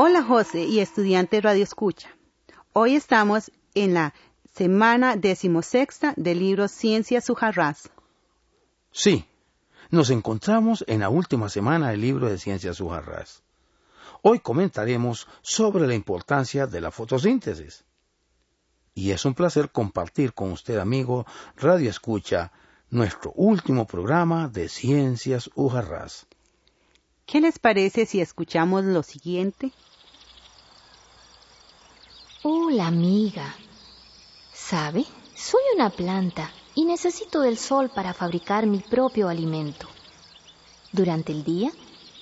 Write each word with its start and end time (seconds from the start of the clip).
Hola 0.00 0.22
José 0.22 0.62
y 0.62 0.78
estudiante 0.78 1.40
Radio 1.40 1.64
Escucha. 1.64 2.08
Hoy 2.72 2.94
estamos 2.94 3.50
en 3.74 3.94
la 3.94 4.14
semana 4.54 5.16
decimosexta 5.16 6.14
del 6.16 6.38
libro 6.38 6.68
Ciencia 6.68 7.20
Sujarras. 7.20 7.90
Sí, 8.92 9.24
nos 9.90 10.10
encontramos 10.10 10.84
en 10.86 11.00
la 11.00 11.08
última 11.08 11.48
semana 11.48 11.90
del 11.90 12.00
libro 12.00 12.28
de 12.28 12.38
Ciencia 12.38 12.74
Sujarras. 12.74 13.42
Hoy 14.22 14.38
comentaremos 14.38 15.26
sobre 15.42 15.88
la 15.88 15.96
importancia 15.96 16.68
de 16.68 16.80
la 16.80 16.92
fotosíntesis. 16.92 17.84
Y 18.94 19.10
es 19.10 19.24
un 19.24 19.34
placer 19.34 19.72
compartir 19.72 20.32
con 20.32 20.52
usted, 20.52 20.78
amigo 20.78 21.26
Radio 21.56 21.90
Escucha, 21.90 22.52
nuestro 22.88 23.32
último 23.32 23.84
programa 23.84 24.46
de 24.46 24.68
Ciencias 24.68 25.50
Ujarras. 25.56 26.28
¿Qué 27.26 27.42
les 27.42 27.58
parece 27.58 28.06
si 28.06 28.20
escuchamos 28.20 28.84
lo 28.84 29.02
siguiente? 29.02 29.72
Hola 32.44 32.86
amiga. 32.86 33.56
¿Sabe? 34.54 35.04
Soy 35.34 35.60
una 35.74 35.90
planta 35.90 36.52
y 36.76 36.84
necesito 36.84 37.40
del 37.40 37.58
sol 37.58 37.90
para 37.92 38.14
fabricar 38.14 38.64
mi 38.64 38.78
propio 38.78 39.28
alimento. 39.28 39.88
Durante 40.92 41.32
el 41.32 41.42
día, 41.42 41.72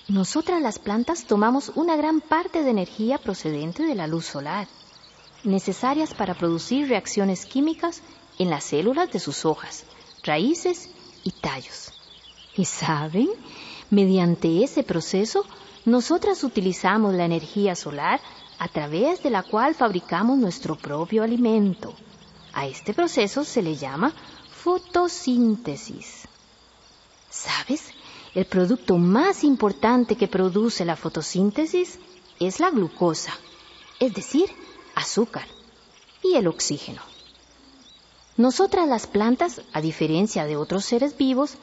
nosotras 0.07 0.59
las 0.59 0.79
plantas 0.79 1.25
tomamos 1.25 1.71
una 1.75 1.95
gran 1.95 2.19
parte 2.19 2.63
de 2.63 2.71
energía 2.71 3.19
procedente 3.19 3.83
de 3.83 3.93
la 3.93 4.07
luz 4.07 4.25
solar, 4.25 4.67
necesarias 5.43 6.15
para 6.15 6.33
producir 6.33 6.89
reacciones 6.89 7.45
químicas 7.45 8.01
en 8.39 8.49
las 8.49 8.63
células 8.63 9.11
de 9.11 9.19
sus 9.19 9.45
hojas, 9.45 9.83
raíces 10.23 10.89
y 11.23 11.29
tallos. 11.29 11.91
¿Y 12.55 12.65
saben? 12.65 13.29
Mediante 13.91 14.63
ese 14.63 14.81
proceso, 14.81 15.45
nosotras 15.85 16.43
utilizamos 16.43 17.13
la 17.13 17.25
energía 17.25 17.75
solar 17.75 18.19
a 18.59 18.67
través 18.67 19.21
de 19.21 19.29
la 19.29 19.43
cual 19.43 19.75
fabricamos 19.75 20.37
nuestro 20.37 20.75
propio 20.75 21.23
alimento. 21.23 21.93
A 22.53 22.65
este 22.65 22.93
proceso 22.93 23.43
se 23.43 23.61
le 23.61 23.75
llama 23.75 24.13
fotosíntesis. 24.51 26.27
¿Sabes? 27.29 27.83
El 28.33 28.45
producto 28.45 28.97
más 28.97 29.43
importante 29.43 30.15
que 30.15 30.27
produce 30.27 30.85
la 30.85 30.95
fotosíntesis 30.95 31.99
es 32.39 32.59
la 32.59 32.69
glucosa, 32.69 33.33
es 33.99 34.13
decir, 34.13 34.49
azúcar, 34.95 35.45
y 36.23 36.35
el 36.35 36.47
oxígeno. 36.47 37.01
Nosotras 38.37 38.87
las 38.87 39.07
plantas, 39.07 39.61
a 39.73 39.81
diferencia 39.81 40.45
de 40.45 40.57
otros 40.57 40.85
seres 40.85 41.17
vivos, 41.17 41.55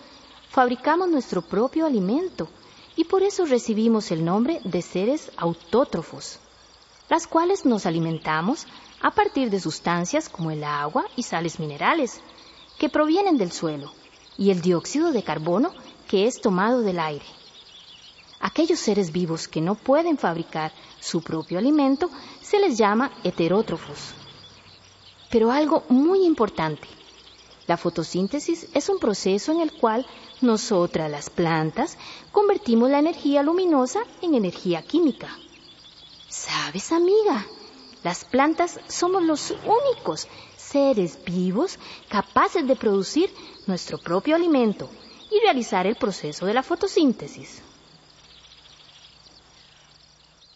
fabricamos 0.50 1.09
nuestro 1.09 1.42
propio 1.42 1.87
alimento 1.87 2.48
y 2.97 3.04
por 3.04 3.22
eso 3.22 3.44
recibimos 3.44 4.10
el 4.10 4.25
nombre 4.25 4.60
de 4.65 4.83
seres 4.83 5.31
autótrofos 5.37 6.38
las 7.09 7.26
cuales 7.26 7.65
nos 7.65 7.87
alimentamos 7.87 8.66
a 9.00 9.10
partir 9.10 9.50
de 9.50 9.60
sustancias 9.60 10.28
como 10.28 10.50
el 10.50 10.65
agua 10.65 11.04
y 11.16 11.22
sales 11.22 11.60
minerales, 11.60 12.20
que 12.78 12.88
provienen 12.88 13.38
del 13.38 13.53
suelo, 13.53 13.92
y 14.37 14.50
el 14.50 14.62
dióxido 14.62 15.12
de 15.12 15.22
carbono 15.22 15.72
que 16.09 16.26
es 16.26 16.41
tomado 16.41 16.81
del 16.81 16.98
aire. 16.98 17.25
Aquellos 18.41 18.78
seres 18.78 19.12
vivos 19.12 19.48
que 19.48 19.60
no 19.60 19.75
pueden 19.75 20.19
fabricar 20.19 20.72
su 21.00 21.22
propio 21.22 21.59
alimento 21.59 22.10
se 22.42 22.59
les 22.60 22.76
llama 22.76 23.10
heterótrofos. 23.22 24.15
Pero 25.31 25.50
algo 25.50 25.84
muy 25.88 26.25
importante, 26.25 26.86
la 27.66 27.76
fotosíntesis 27.76 28.69
es 28.75 28.88
un 28.88 28.98
proceso 28.98 29.53
en 29.53 29.60
el 29.60 29.72
cual 29.72 30.06
nosotras 30.42 31.10
las 31.10 31.31
plantas 31.31 31.97
convertimos 32.32 32.91
la 32.91 32.98
energía 32.98 33.42
luminosa 33.42 34.00
en 34.21 34.34
energía 34.34 34.82
química. 34.82 35.28
¿Sabes, 36.34 36.91
amiga? 36.91 37.47
Las 38.03 38.25
plantas 38.25 38.81
somos 38.89 39.22
los 39.22 39.53
únicos 39.53 40.27
seres 40.56 41.25
vivos 41.25 41.78
capaces 42.09 42.67
de 42.67 42.75
producir 42.75 43.33
nuestro 43.69 43.99
propio 43.99 44.34
alimento 44.34 44.91
y 45.31 45.39
realizar 45.45 45.87
el 45.87 45.95
proceso 45.95 46.45
de 46.45 46.55
la 46.55 46.65
fotosíntesis. 46.65 47.62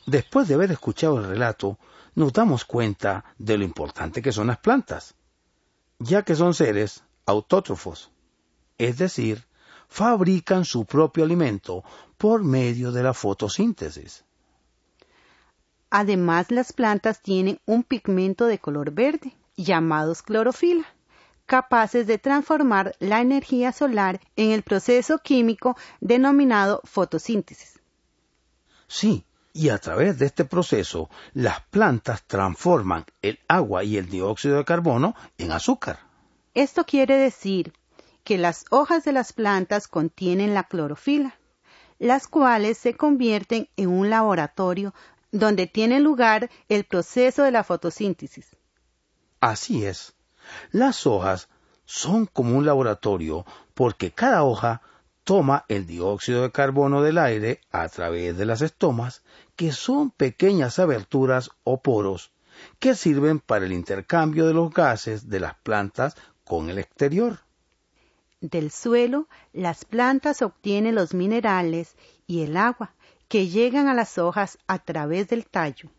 Después 0.04 0.48
de 0.48 0.54
haber 0.54 0.72
escuchado 0.72 1.18
el 1.18 1.28
relato, 1.28 1.78
nos 2.16 2.32
damos 2.32 2.64
cuenta 2.64 3.24
de 3.38 3.56
lo 3.56 3.62
importante 3.62 4.20
que 4.20 4.32
son 4.32 4.48
las 4.48 4.58
plantas, 4.58 5.14
ya 6.00 6.24
que 6.24 6.34
son 6.34 6.54
seres 6.54 7.04
autótrofos, 7.24 8.10
es 8.78 8.98
decir, 8.98 9.46
fabrican 9.86 10.64
su 10.64 10.84
propio 10.84 11.22
alimento 11.22 11.84
por 12.16 12.42
medio 12.42 12.90
de 12.90 13.04
la 13.04 13.14
fotosíntesis. 13.14 14.24
Además, 15.90 16.50
las 16.50 16.72
plantas 16.72 17.22
tienen 17.22 17.60
un 17.64 17.82
pigmento 17.82 18.46
de 18.46 18.58
color 18.58 18.90
verde, 18.92 19.34
llamados 19.56 20.22
clorofila, 20.22 20.84
capaces 21.46 22.06
de 22.06 22.18
transformar 22.18 22.94
la 22.98 23.20
energía 23.20 23.72
solar 23.72 24.20
en 24.36 24.50
el 24.50 24.62
proceso 24.62 25.18
químico 25.18 25.76
denominado 26.00 26.82
fotosíntesis. 26.84 27.80
Sí, 28.86 29.24
y 29.54 29.70
a 29.70 29.78
través 29.78 30.18
de 30.18 30.26
este 30.26 30.44
proceso, 30.44 31.08
las 31.32 31.60
plantas 31.62 32.22
transforman 32.24 33.06
el 33.22 33.38
agua 33.48 33.82
y 33.82 33.96
el 33.96 34.08
dióxido 34.08 34.58
de 34.58 34.64
carbono 34.64 35.14
en 35.38 35.52
azúcar. 35.52 35.98
Esto 36.54 36.84
quiere 36.84 37.16
decir 37.16 37.72
que 38.24 38.36
las 38.36 38.66
hojas 38.70 39.04
de 39.04 39.12
las 39.12 39.32
plantas 39.32 39.88
contienen 39.88 40.52
la 40.52 40.64
clorofila, 40.64 41.38
las 41.98 42.28
cuales 42.28 42.76
se 42.76 42.94
convierten 42.94 43.68
en 43.76 43.88
un 43.88 44.10
laboratorio 44.10 44.92
donde 45.32 45.66
tiene 45.66 46.00
lugar 46.00 46.50
el 46.68 46.84
proceso 46.84 47.42
de 47.42 47.50
la 47.50 47.64
fotosíntesis. 47.64 48.56
Así 49.40 49.84
es. 49.84 50.14
Las 50.72 51.06
hojas 51.06 51.48
son 51.84 52.26
como 52.26 52.56
un 52.56 52.66
laboratorio 52.66 53.44
porque 53.74 54.10
cada 54.10 54.44
hoja 54.44 54.82
toma 55.24 55.64
el 55.68 55.86
dióxido 55.86 56.42
de 56.42 56.50
carbono 56.50 57.02
del 57.02 57.18
aire 57.18 57.60
a 57.70 57.88
través 57.88 58.36
de 58.36 58.46
las 58.46 58.62
estomas, 58.62 59.22
que 59.56 59.72
son 59.72 60.10
pequeñas 60.10 60.78
aberturas 60.78 61.50
o 61.64 61.82
poros 61.82 62.32
que 62.78 62.94
sirven 62.94 63.40
para 63.40 63.66
el 63.66 63.72
intercambio 63.72 64.46
de 64.46 64.54
los 64.54 64.72
gases 64.72 65.28
de 65.28 65.40
las 65.40 65.54
plantas 65.56 66.16
con 66.44 66.70
el 66.70 66.78
exterior. 66.78 67.40
Del 68.40 68.70
suelo, 68.70 69.28
las 69.52 69.84
plantas 69.84 70.42
obtienen 70.42 70.94
los 70.94 71.12
minerales 71.12 71.96
y 72.26 72.42
el 72.42 72.56
agua, 72.56 72.94
que 73.28 73.48
llegan 73.48 73.88
a 73.88 73.94
las 73.94 74.18
hojas 74.18 74.58
a 74.66 74.78
través 74.78 75.28
del 75.28 75.46
tallo. 75.46 75.90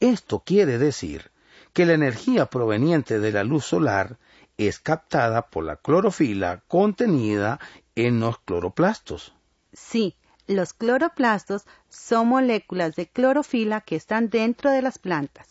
Esto 0.00 0.40
quiere 0.40 0.78
decir 0.78 1.30
que 1.72 1.86
la 1.86 1.94
energía 1.94 2.46
proveniente 2.46 3.18
de 3.18 3.32
la 3.32 3.44
luz 3.44 3.66
solar 3.66 4.18
es 4.56 4.78
captada 4.78 5.48
por 5.48 5.64
la 5.64 5.76
clorofila 5.76 6.62
contenida 6.68 7.58
en 7.94 8.20
los 8.20 8.38
cloroplastos. 8.38 9.34
Sí, 9.72 10.16
los 10.46 10.72
cloroplastos 10.72 11.64
son 11.88 12.28
moléculas 12.28 12.94
de 12.94 13.08
clorofila 13.08 13.80
que 13.80 13.96
están 13.96 14.30
dentro 14.30 14.70
de 14.70 14.82
las 14.82 14.98
plantas. 14.98 15.48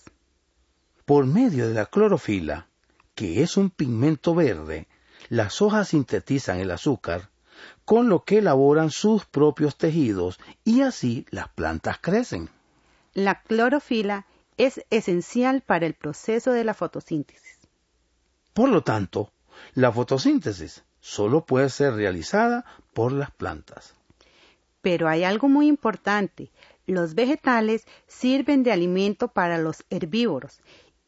Por 1.05 1.25
medio 1.25 1.67
de 1.67 1.73
la 1.73 1.85
clorofila, 1.85 2.67
que 3.13 3.43
es 3.43 3.57
un 3.57 3.69
pigmento 3.69 4.33
verde, 4.33 4.87
las 5.29 5.61
hojas 5.61 5.89
sintetizan 5.89 6.59
el 6.59 6.71
azúcar 6.71 7.29
con 7.85 8.09
lo 8.09 8.23
que 8.23 8.39
elaboran 8.39 8.89
sus 8.89 9.25
propios 9.25 9.77
tejidos 9.77 10.39
y 10.63 10.81
así 10.81 11.25
las 11.29 11.49
plantas 11.49 11.97
crecen. 11.99 12.49
La 13.13 13.41
clorofila 13.41 14.25
es 14.57 14.83
esencial 14.89 15.61
para 15.61 15.85
el 15.85 15.93
proceso 15.93 16.51
de 16.51 16.63
la 16.63 16.73
fotosíntesis. 16.73 17.57
Por 18.53 18.69
lo 18.69 18.81
tanto, 18.81 19.31
la 19.73 19.91
fotosíntesis 19.91 20.83
solo 21.01 21.45
puede 21.45 21.69
ser 21.69 21.93
realizada 21.93 22.65
por 22.93 23.11
las 23.11 23.31
plantas. 23.31 23.93
Pero 24.81 25.07
hay 25.07 25.23
algo 25.23 25.49
muy 25.49 25.67
importante. 25.67 26.51
Los 26.87 27.15
vegetales 27.15 27.85
sirven 28.07 28.63
de 28.63 28.71
alimento 28.71 29.27
para 29.27 29.57
los 29.57 29.83
herbívoros 29.89 30.61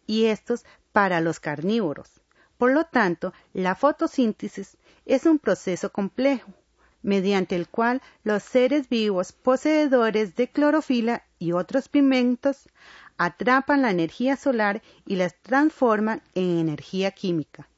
y 0.06 0.26
estos 0.26 0.66
para 0.92 1.22
los 1.22 1.40
carnívoros. 1.40 2.17
Por 2.58 2.72
lo 2.72 2.86
tanto, 2.86 3.34
la 3.54 3.76
fotosíntesis 3.76 4.78
es 5.06 5.26
un 5.26 5.40
proceso 5.40 5.92
complejo 5.92 6.52
mediante 7.04 7.56
el 7.56 7.70
cual 7.70 8.02
los 8.24 8.44
seres 8.44 8.90
vivos 8.90 9.32
poseedores 9.32 10.36
de 10.36 10.50
clorofila 10.50 11.24
y 11.40 11.54
otros 11.54 11.88
pigmentos 11.88 12.68
atrapan 13.18 13.82
la 13.82 13.92
energía 13.92 14.36
solar 14.36 14.82
y 15.06 15.16
las 15.16 15.36
transforman 15.42 16.22
en 16.36 16.60
energía 16.60 17.12
química. 17.12 17.70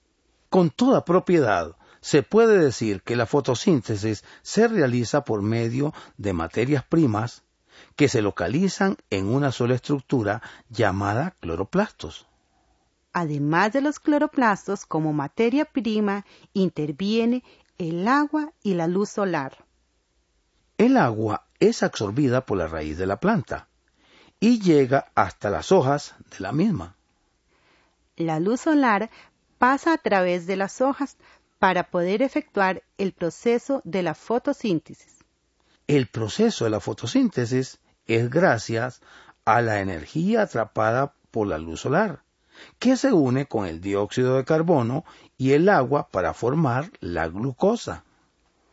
Con 0.49 0.69
toda 0.69 1.05
propiedad, 1.05 1.75
se 2.01 2.23
puede 2.23 2.57
decir 2.57 3.01
que 3.03 3.15
la 3.15 3.25
fotosíntesis 3.25 4.23
se 4.41 4.67
realiza 4.67 5.23
por 5.23 5.41
medio 5.41 5.93
de 6.17 6.33
materias 6.33 6.83
primas 6.83 7.43
que 7.95 8.07
se 8.07 8.21
localizan 8.21 8.97
en 9.09 9.27
una 9.27 9.51
sola 9.51 9.75
estructura 9.75 10.41
llamada 10.69 11.35
cloroplastos. 11.39 12.28
Además 13.13 13.73
de 13.73 13.81
los 13.81 13.99
cloroplastos, 13.99 14.85
como 14.85 15.13
materia 15.13 15.65
prima, 15.65 16.25
interviene 16.53 17.43
el 17.77 18.07
agua 18.07 18.51
y 18.61 18.75
la 18.75 18.87
luz 18.87 19.09
solar. 19.09 19.65
El 20.77 20.97
agua 20.97 21.45
es 21.59 21.83
absorbida 21.83 22.45
por 22.45 22.57
la 22.57 22.67
raíz 22.67 22.97
de 22.97 23.05
la 23.05 23.19
planta 23.19 23.67
y 24.39 24.59
llega 24.61 25.11
hasta 25.15 25.49
las 25.49 25.71
hojas 25.71 26.15
de 26.31 26.39
la 26.39 26.51
misma. 26.51 26.95
La 28.15 28.39
luz 28.39 28.61
solar 28.61 29.09
pasa 29.57 29.93
a 29.93 29.97
través 29.97 30.45
de 30.45 30.55
las 30.55 30.81
hojas 30.81 31.17
para 31.57 31.89
poder 31.89 32.21
efectuar 32.21 32.83
el 32.97 33.11
proceso 33.11 33.81
de 33.83 34.03
la 34.03 34.13
fotosíntesis. 34.13 35.17
El 35.87 36.07
proceso 36.07 36.63
de 36.63 36.69
la 36.69 36.79
fotosíntesis 36.79 37.79
es 38.05 38.29
gracias 38.29 39.01
a 39.45 39.61
la 39.61 39.81
energía 39.81 40.43
atrapada 40.43 41.13
por 41.31 41.47
la 41.47 41.57
luz 41.57 41.81
solar, 41.81 42.23
que 42.79 42.97
se 42.97 43.13
une 43.13 43.45
con 43.45 43.65
el 43.65 43.81
dióxido 43.81 44.37
de 44.37 44.45
carbono 44.45 45.05
y 45.37 45.51
el 45.51 45.69
agua 45.69 46.07
para 46.09 46.33
formar 46.33 46.91
la 46.99 47.27
glucosa. 47.27 48.03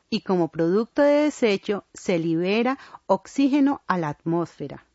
Y 0.09 0.21
como 0.21 0.49
producto 0.49 1.03
de 1.03 1.25
desecho 1.25 1.85
se 1.93 2.19
libera 2.19 2.79
oxígeno 3.07 3.83
a 3.87 3.99
la 3.99 4.09
atmósfera. 4.09 4.87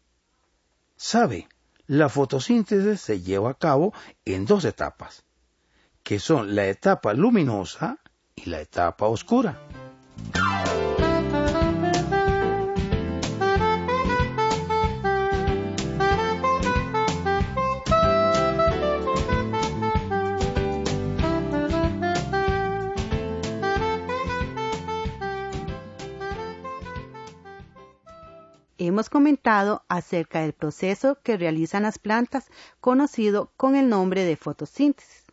Sabe, 0.95 1.47
la 1.87 2.09
fotosíntesis 2.09 3.01
se 3.01 3.21
lleva 3.21 3.51
a 3.51 3.55
cabo 3.55 3.93
en 4.23 4.45
dos 4.45 4.65
etapas 4.65 5.23
que 6.03 6.19
son 6.19 6.55
la 6.55 6.67
etapa 6.67 7.13
luminosa 7.13 7.97
y 8.35 8.49
la 8.49 8.61
etapa 8.61 9.07
oscura. 9.07 9.59
Hemos 28.83 29.11
comentado 29.11 29.85
acerca 29.89 30.41
del 30.41 30.53
proceso 30.53 31.19
que 31.21 31.37
realizan 31.37 31.83
las 31.83 31.99
plantas 31.99 32.47
conocido 32.79 33.51
con 33.55 33.75
el 33.75 33.87
nombre 33.87 34.25
de 34.25 34.35
fotosíntesis. 34.35 35.23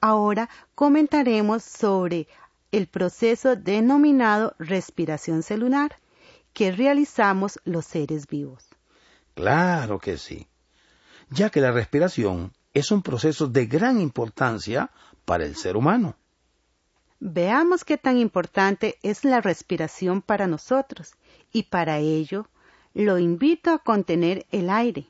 Ahora 0.00 0.48
comentaremos 0.76 1.64
sobre 1.64 2.28
el 2.70 2.86
proceso 2.86 3.56
denominado 3.56 4.54
respiración 4.60 5.42
celular 5.42 5.98
que 6.52 6.70
realizamos 6.70 7.58
los 7.64 7.86
seres 7.86 8.28
vivos. 8.28 8.68
Claro 9.34 9.98
que 9.98 10.16
sí, 10.16 10.46
ya 11.28 11.50
que 11.50 11.60
la 11.60 11.72
respiración 11.72 12.52
es 12.72 12.92
un 12.92 13.02
proceso 13.02 13.48
de 13.48 13.66
gran 13.66 14.00
importancia 14.00 14.92
para 15.24 15.44
el 15.44 15.56
ser 15.56 15.76
humano. 15.76 16.14
Veamos 17.18 17.84
qué 17.84 17.98
tan 17.98 18.16
importante 18.16 18.96
es 19.02 19.24
la 19.24 19.40
respiración 19.40 20.22
para 20.22 20.46
nosotros 20.46 21.14
y 21.52 21.64
para 21.64 21.98
ello 21.98 22.46
lo 22.94 23.18
invito 23.18 23.70
a 23.70 23.78
contener 23.78 24.46
el 24.50 24.70
aire. 24.70 25.06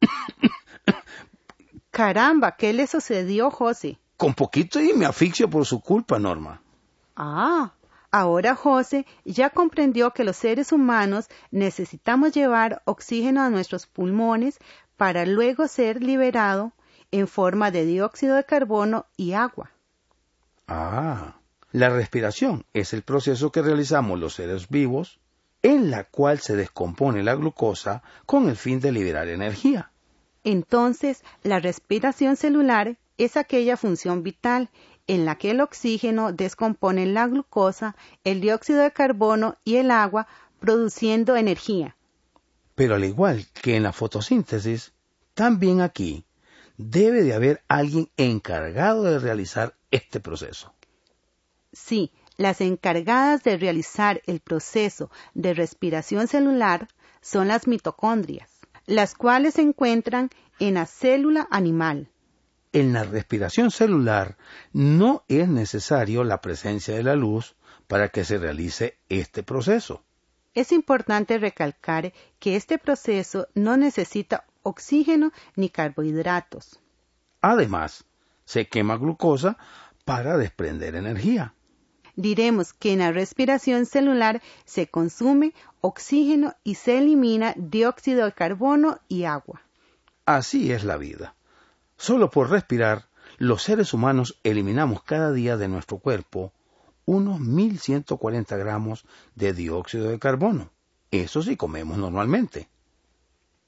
Caramba, 1.90 2.56
¿qué 2.56 2.72
le 2.72 2.86
sucedió, 2.86 3.50
José? 3.50 3.98
Con 4.16 4.34
poquito 4.34 4.80
y 4.80 4.92
me 4.92 5.06
asfixio 5.06 5.48
por 5.48 5.66
su 5.66 5.80
culpa, 5.80 6.18
Norma. 6.18 6.60
Ah, 7.16 7.72
ahora 8.10 8.54
José 8.54 9.06
ya 9.24 9.50
comprendió 9.50 10.12
que 10.12 10.24
los 10.24 10.36
seres 10.36 10.72
humanos 10.72 11.28
necesitamos 11.50 12.32
llevar 12.32 12.82
oxígeno 12.84 13.42
a 13.42 13.50
nuestros 13.50 13.86
pulmones 13.86 14.58
para 14.96 15.26
luego 15.26 15.68
ser 15.68 16.02
liberado 16.02 16.72
en 17.10 17.26
forma 17.26 17.70
de 17.70 17.84
dióxido 17.84 18.36
de 18.36 18.44
carbono 18.44 19.06
y 19.16 19.32
agua. 19.32 19.70
Ah, 20.66 21.37
la 21.72 21.90
respiración 21.90 22.64
es 22.72 22.92
el 22.92 23.02
proceso 23.02 23.52
que 23.52 23.62
realizamos 23.62 24.18
los 24.18 24.34
seres 24.34 24.68
vivos 24.68 25.20
en 25.62 25.90
la 25.90 26.04
cual 26.04 26.38
se 26.38 26.56
descompone 26.56 27.22
la 27.22 27.34
glucosa 27.34 28.02
con 28.26 28.48
el 28.48 28.56
fin 28.56 28.80
de 28.80 28.92
liberar 28.92 29.28
energía. 29.28 29.90
Entonces, 30.44 31.22
la 31.42 31.58
respiración 31.60 32.36
celular 32.36 32.96
es 33.18 33.36
aquella 33.36 33.76
función 33.76 34.22
vital 34.22 34.70
en 35.08 35.24
la 35.24 35.36
que 35.36 35.50
el 35.50 35.60
oxígeno 35.60 36.32
descompone 36.32 37.06
la 37.06 37.26
glucosa, 37.26 37.96
el 38.24 38.40
dióxido 38.40 38.80
de 38.80 38.92
carbono 38.92 39.56
y 39.64 39.76
el 39.76 39.90
agua, 39.90 40.26
produciendo 40.60 41.36
energía. 41.36 41.96
Pero 42.74 42.94
al 42.94 43.04
igual 43.04 43.46
que 43.60 43.76
en 43.76 43.82
la 43.82 43.92
fotosíntesis, 43.92 44.92
también 45.34 45.80
aquí 45.80 46.24
debe 46.76 47.22
de 47.22 47.34
haber 47.34 47.62
alguien 47.68 48.08
encargado 48.16 49.02
de 49.02 49.18
realizar 49.18 49.74
este 49.90 50.20
proceso. 50.20 50.72
Sí, 51.72 52.12
las 52.36 52.60
encargadas 52.60 53.42
de 53.42 53.56
realizar 53.56 54.22
el 54.26 54.40
proceso 54.40 55.10
de 55.34 55.54
respiración 55.54 56.28
celular 56.28 56.88
son 57.20 57.48
las 57.48 57.66
mitocondrias 57.66 58.58
las 58.88 59.14
cuales 59.14 59.54
se 59.54 59.62
encuentran 59.62 60.30
en 60.58 60.74
la 60.74 60.86
célula 60.86 61.46
animal. 61.50 62.08
En 62.72 62.94
la 62.94 63.04
respiración 63.04 63.70
celular 63.70 64.36
no 64.72 65.24
es 65.28 65.46
necesario 65.46 66.24
la 66.24 66.40
presencia 66.40 66.94
de 66.94 67.02
la 67.02 67.14
luz 67.14 67.54
para 67.86 68.08
que 68.08 68.24
se 68.24 68.38
realice 68.38 68.96
este 69.10 69.42
proceso. 69.42 70.02
Es 70.54 70.72
importante 70.72 71.38
recalcar 71.38 72.12
que 72.38 72.56
este 72.56 72.78
proceso 72.78 73.46
no 73.54 73.76
necesita 73.76 74.44
oxígeno 74.62 75.32
ni 75.54 75.68
carbohidratos. 75.68 76.80
Además, 77.42 78.04
se 78.46 78.68
quema 78.68 78.96
glucosa 78.96 79.58
para 80.06 80.38
desprender 80.38 80.94
energía 80.94 81.52
diremos 82.18 82.72
que 82.72 82.92
en 82.92 82.98
la 82.98 83.12
respiración 83.12 83.86
celular 83.86 84.42
se 84.64 84.88
consume 84.88 85.54
oxígeno 85.80 86.54
y 86.64 86.74
se 86.74 86.98
elimina 86.98 87.54
dióxido 87.56 88.24
de 88.24 88.32
carbono 88.32 88.98
y 89.08 89.24
agua. 89.24 89.62
Así 90.26 90.72
es 90.72 90.82
la 90.82 90.96
vida. 90.96 91.34
Solo 91.96 92.30
por 92.30 92.50
respirar, 92.50 93.06
los 93.38 93.62
seres 93.62 93.94
humanos 93.94 94.38
eliminamos 94.42 95.02
cada 95.04 95.32
día 95.32 95.56
de 95.56 95.68
nuestro 95.68 95.98
cuerpo 95.98 96.52
unos 97.06 97.40
1140 97.40 98.56
gramos 98.56 99.04
de 99.36 99.52
dióxido 99.52 100.08
de 100.08 100.18
carbono. 100.18 100.70
Eso 101.10 101.42
sí 101.42 101.56
comemos 101.56 101.98
normalmente. 101.98 102.68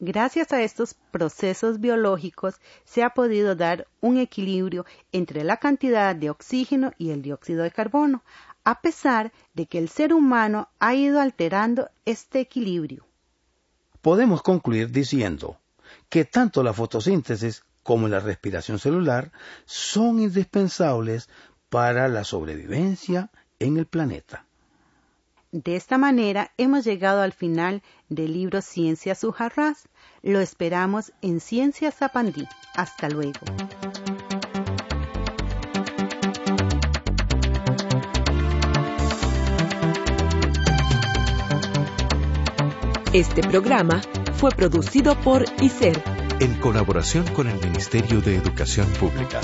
Gracias 0.03 0.51
a 0.55 0.63
estos 0.63 0.95
procesos 1.11 1.79
biológicos 1.79 2.55
se 2.87 3.03
ha 3.03 3.11
podido 3.11 3.55
dar 3.55 3.87
un 4.01 4.17
equilibrio 4.17 4.87
entre 5.13 5.45
la 5.45 5.59
cantidad 5.59 6.17
de 6.17 6.31
oxígeno 6.31 6.93
y 6.97 7.11
el 7.11 7.21
dióxido 7.21 7.63
de 7.65 7.71
carbono, 7.71 8.25
a 8.65 8.81
pesar 8.81 9.31
de 9.53 9.67
que 9.67 9.77
el 9.77 9.91
ser 9.91 10.15
humano 10.15 10.71
ha 10.79 10.95
ido 10.95 11.21
alterando 11.21 11.91
este 12.07 12.41
equilibrio. 12.41 13.05
Podemos 14.01 14.41
concluir 14.41 14.91
diciendo 14.91 15.59
que 16.09 16.25
tanto 16.25 16.63
la 16.63 16.73
fotosíntesis 16.73 17.63
como 17.83 18.09
la 18.09 18.21
respiración 18.21 18.79
celular 18.79 19.33
son 19.67 20.19
indispensables 20.21 21.29
para 21.69 22.09
la 22.09 22.25
sobrevivencia 22.25 23.31
en 23.59 23.77
el 23.77 23.85
planeta. 23.85 24.47
De 25.53 25.75
esta 25.75 25.99
manera 25.99 26.53
hemos 26.59 26.85
llegado 26.85 27.23
al 27.23 27.33
final 27.33 27.83
del 28.09 28.35
libro 28.35 28.63
Ciencia 28.63 29.17
Sujarras. 29.17 29.89
Lo 30.23 30.39
esperamos 30.39 31.13
en 31.23 31.41
Ciencia 31.41 31.91
Zapandí. 31.91 32.47
Hasta 32.77 33.09
luego. 33.09 33.41
Este 43.13 43.43
programa 43.43 44.01
fue 44.35 44.53
producido 44.53 45.21
por 45.21 45.45
ICER 45.61 46.01
en 46.39 46.55
colaboración 46.61 47.27
con 47.35 47.49
el 47.49 47.61
Ministerio 47.61 48.21
de 48.21 48.37
Educación 48.37 48.87
Pública. 49.01 49.41